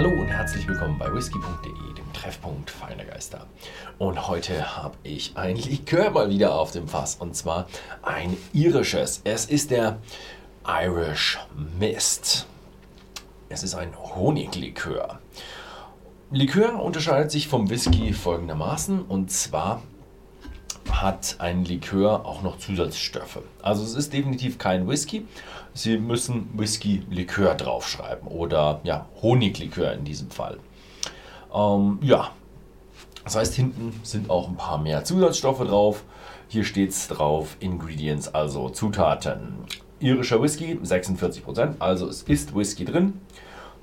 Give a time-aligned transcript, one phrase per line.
[0.00, 3.46] Hallo und herzlich willkommen bei whisky.de, dem Treffpunkt feiner Geister.
[3.98, 7.66] Und heute habe ich ein Likör mal wieder auf dem Fass und zwar
[8.00, 9.20] ein irisches.
[9.24, 9.98] Es ist der
[10.66, 11.38] Irish
[11.78, 12.46] Mist.
[13.50, 15.18] Es ist ein Honiglikör.
[16.30, 19.82] Likör unterscheidet sich vom Whisky folgendermaßen und zwar
[21.00, 23.40] hat ein Likör auch noch Zusatzstoffe.
[23.62, 25.26] Also es ist definitiv kein Whisky.
[25.72, 30.58] Sie müssen Whisky-Likör draufschreiben oder ja, Honiglikör in diesem Fall.
[31.54, 32.30] Ähm, ja,
[33.24, 36.04] das heißt, hinten sind auch ein paar mehr Zusatzstoffe drauf.
[36.48, 39.54] Hier steht es drauf, Ingredients, also Zutaten.
[40.00, 43.20] Irischer Whisky, 46%, also es ist Whisky drin.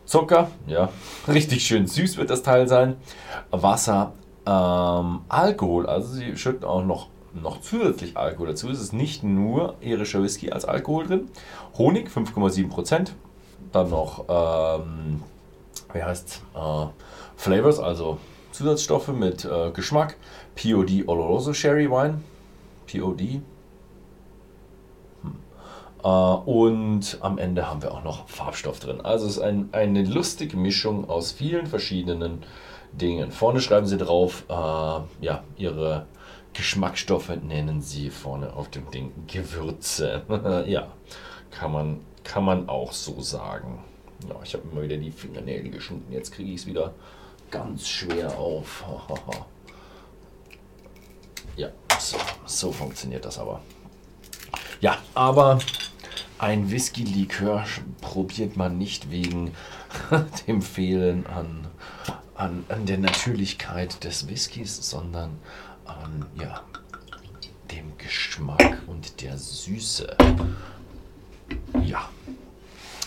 [0.06, 0.90] Zucker, ja,
[1.28, 2.96] richtig schön süß wird das Teil sein.
[3.52, 4.14] Wasser,
[4.48, 8.70] ähm, Alkohol, also sie schütten auch noch, noch zusätzlich Alkohol dazu.
[8.70, 11.30] Es ist nicht nur irischer Whisky als Alkohol drin.
[11.78, 13.10] Honig 5,7%.
[13.74, 15.22] Dann noch, ähm,
[15.94, 16.86] wie heißt äh,
[17.36, 18.20] Flavors, also
[18.54, 20.16] Zusatzstoffe mit äh, Geschmack.
[20.56, 22.22] POD Oloroso Sherry Wine.
[22.90, 23.42] POD.
[25.24, 25.36] Hm.
[26.04, 29.02] Äh, und am Ende haben wir auch noch Farbstoff drin.
[29.02, 32.44] Also es ist ein, eine lustige Mischung aus vielen verschiedenen
[32.92, 33.32] Dingen.
[33.32, 36.06] Vorne schreiben sie drauf, äh, ja, ihre
[36.54, 40.24] Geschmacksstoffe nennen sie vorne auf dem Ding Gewürze.
[40.68, 40.88] ja,
[41.52, 43.84] kann man, kann man auch so sagen.
[44.28, 46.94] Ja, ich habe immer wieder die Fingernägel geschnitten, jetzt kriege ich es wieder
[47.52, 48.84] ganz schwer auf.
[51.56, 53.62] ja, so, so funktioniert das aber.
[54.82, 55.60] Ja, aber
[56.40, 57.66] ein Whisky-Likör
[58.02, 59.54] probiert man nicht wegen
[60.48, 61.68] dem Fehlen an
[62.38, 65.40] an, an der Natürlichkeit des Whiskys, sondern
[65.86, 66.64] an ja,
[67.72, 70.16] dem Geschmack und der Süße.
[71.84, 72.10] Ja,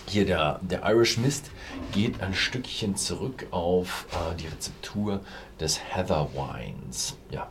[0.07, 1.51] hier der, der Irish Mist
[1.93, 5.21] geht ein Stückchen zurück auf äh, die Rezeptur
[5.61, 7.17] des Heather Wines.
[7.31, 7.49] Ja,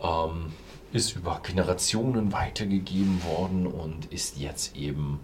[0.00, 0.52] ähm,
[0.92, 5.20] ist über Generationen weitergegeben worden und ist jetzt eben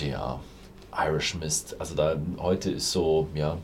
[0.00, 0.40] der
[0.96, 1.78] Irish Mist.
[1.78, 3.58] Also da heute ist so, ja,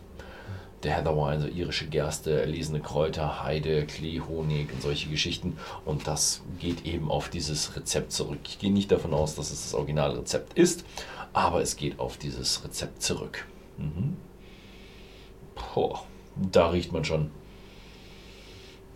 [0.83, 5.57] der Heather Wine, also irische Gerste, erlesene Kräuter, Heide, Klee, Honig und solche Geschichten.
[5.85, 8.39] Und das geht eben auf dieses Rezept zurück.
[8.45, 10.85] Ich gehe nicht davon aus, dass es das Originalrezept ist,
[11.33, 13.47] aber es geht auf dieses Rezept zurück.
[13.79, 14.17] Mhm.
[15.75, 16.03] Boah,
[16.37, 17.31] da riecht man schon.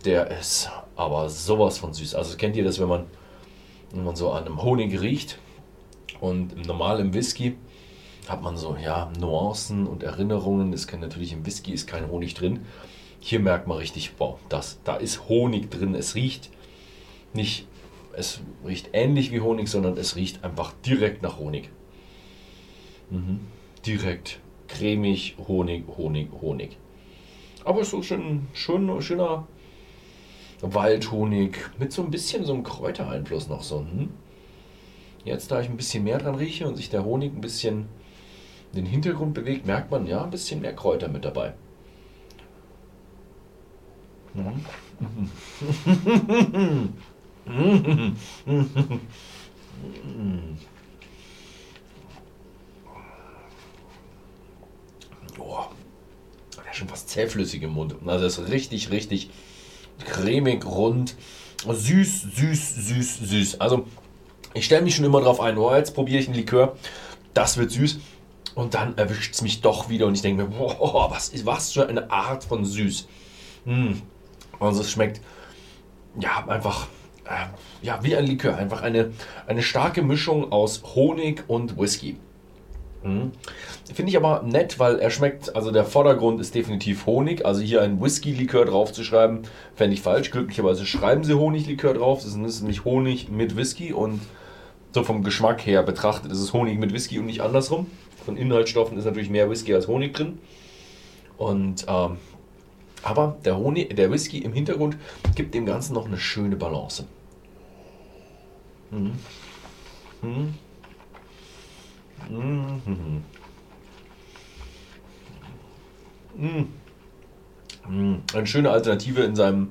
[0.05, 2.15] Der ist aber sowas von süß.
[2.15, 3.05] Also kennt ihr das, wenn man,
[3.91, 5.37] wenn man so an einem Honig riecht
[6.19, 7.57] und normal im Whisky
[8.27, 10.73] hat man so ja, Nuancen und Erinnerungen.
[10.73, 12.61] Es kann natürlich im Whisky ist kein Honig drin.
[13.19, 15.95] Hier merkt man richtig, wow, das, da ist Honig drin.
[15.95, 16.49] Es riecht
[17.33, 17.67] nicht,
[18.15, 21.69] es riecht ähnlich wie Honig, sondern es riecht einfach direkt nach Honig.
[23.09, 23.41] Mhm.
[23.85, 26.77] Direkt cremig, Honig, Honig, Honig.
[27.63, 29.47] Aber so schön, schön, schöner
[30.61, 33.79] Waldhonig mit so ein bisschen so einem Kräutereinfluss noch so.
[33.79, 34.09] Hm?
[35.23, 37.87] Jetzt, da ich ein bisschen mehr dran rieche und sich der Honig ein bisschen
[38.73, 41.53] den Hintergrund bewegt, merkt man ja ein bisschen mehr Kräuter mit dabei.
[44.33, 44.53] Der
[56.71, 57.95] ist schon fast zähflüssig im Mund.
[58.05, 59.29] Also ist richtig, richtig
[60.05, 61.15] cremig, rund,
[61.67, 63.59] süß, süß, süß, süß.
[63.59, 63.85] Also
[64.53, 66.77] ich stelle mich schon immer drauf ein, oh, jetzt probiere ich ein Likör,
[67.33, 67.99] das wird süß.
[68.55, 71.71] Und dann erwischt es mich doch wieder und ich denke mir, boah, was ist was
[71.71, 73.07] für eine Art von süß.
[73.65, 73.93] Mm.
[74.59, 75.21] Also es schmeckt
[76.19, 76.87] ja einfach
[77.25, 79.11] äh, ja, wie ein Likör, einfach eine,
[79.47, 82.17] eine starke Mischung aus Honig und Whisky.
[83.03, 83.31] Mhm.
[83.91, 87.81] Finde ich aber nett, weil er schmeckt, also der Vordergrund ist definitiv Honig, also hier
[87.81, 89.41] ein Whisky-Likör drauf zu schreiben,
[89.75, 90.29] fände ich falsch.
[90.29, 94.21] Glücklicherweise schreiben sie Honig-Likör drauf, das ist nämlich Honig mit Whisky und
[94.93, 97.87] so vom Geschmack her betrachtet ist es Honig mit Whisky und nicht andersrum
[98.25, 100.39] von Inhaltsstoffen ist natürlich mehr Whisky als Honig drin.
[101.37, 102.17] Und ähm,
[103.03, 104.97] aber der Honig, der Whisky im Hintergrund
[105.35, 107.07] gibt dem Ganzen noch eine schöne Balance.
[108.91, 109.13] Mhm.
[110.21, 110.53] Mhm.
[112.29, 113.23] Mhm.
[116.35, 116.67] Mhm.
[117.89, 118.21] Mhm.
[118.33, 119.69] Eine schöne Alternative in seinem,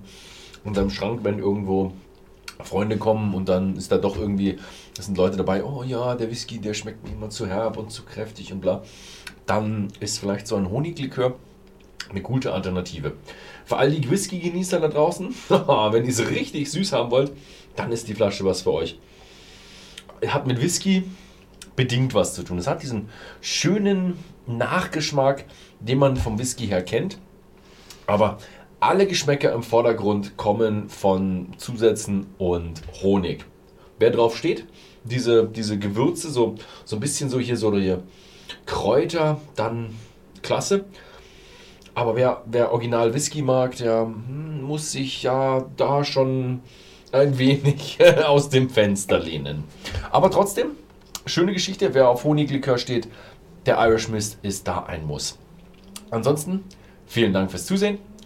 [0.64, 1.92] in seinem Schrank, wenn irgendwo
[2.64, 4.58] Freunde kommen und dann ist da doch irgendwie,
[4.98, 7.90] es sind Leute dabei, oh ja, der Whisky, der schmeckt mir immer zu herb und
[7.90, 8.82] zu kräftig und bla.
[9.46, 11.34] Dann ist vielleicht so ein Honiglikör
[12.10, 13.12] eine gute Alternative.
[13.64, 17.32] Für all die Whisky-Genießer da draußen, wenn ihr es richtig süß haben wollt,
[17.76, 18.98] dann ist die Flasche was für euch.
[20.26, 21.04] Hat mit Whisky
[21.76, 22.58] bedingt was zu tun.
[22.58, 23.08] Es hat diesen
[23.40, 24.16] schönen
[24.46, 25.44] Nachgeschmack,
[25.80, 27.18] den man vom Whisky her kennt.
[28.06, 28.38] Aber
[28.80, 33.44] alle Geschmäcker im Vordergrund kommen von Zusätzen und Honig.
[33.98, 34.66] Wer drauf steht,
[35.04, 36.56] diese, diese Gewürze, so,
[36.86, 38.02] so ein bisschen so hier so hier
[38.64, 39.94] Kräuter, dann
[40.42, 40.86] klasse.
[41.94, 46.60] Aber wer, wer Original Whisky mag, der hm, muss sich ja da schon
[47.12, 49.64] ein wenig aus dem Fenster lehnen.
[50.10, 50.68] Aber trotzdem,
[51.26, 51.92] schöne Geschichte.
[51.92, 53.08] Wer auf Honiglikör steht,
[53.66, 55.38] der Irish Mist ist da ein Muss.
[56.10, 56.64] Ansonsten,
[57.06, 57.98] vielen Dank fürs Zusehen